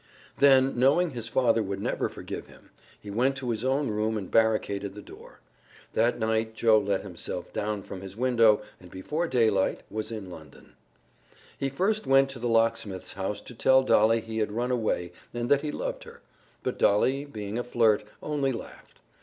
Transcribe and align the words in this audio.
Then, 0.39 0.79
knowing 0.79 1.11
his 1.11 1.27
father 1.27 1.61
would 1.61 1.79
never 1.79 2.09
forgive 2.09 2.47
him, 2.47 2.71
he 2.99 3.11
went 3.11 3.35
to 3.37 3.51
his 3.51 3.63
own 3.63 3.89
room 3.89 4.17
and 4.17 4.31
barricaded 4.31 4.95
the 4.95 5.01
door. 5.03 5.41
That 5.93 6.17
night 6.17 6.55
Joe 6.55 6.79
let 6.79 7.03
himself 7.03 7.53
down 7.53 7.83
from 7.83 8.01
his 8.01 8.17
window 8.17 8.63
and 8.79 8.89
before 8.89 9.27
daylight 9.27 9.81
was 9.91 10.11
in 10.11 10.31
London. 10.31 10.73
He 11.55 11.67
went 11.67 11.75
first 11.77 12.03
to 12.05 12.39
the 12.39 12.47
locksmith's 12.49 13.13
house 13.13 13.41
to 13.41 13.53
tell 13.53 13.83
Dolly 13.83 14.21
he 14.21 14.39
had 14.39 14.51
run 14.51 14.71
away 14.71 15.11
and 15.35 15.49
that 15.51 15.61
he 15.61 15.71
loved 15.71 16.05
her, 16.05 16.21
but 16.63 16.79
Dolly 16.79 17.23
being 17.23 17.59
a 17.59 17.63
flirt, 17.63 18.03
only 18.23 18.51
laughed. 18.51 18.97